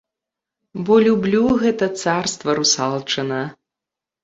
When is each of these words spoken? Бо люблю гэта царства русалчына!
Бо 0.87 0.95
люблю 1.07 1.43
гэта 1.65 1.91
царства 2.05 2.59
русалчына! 2.63 3.41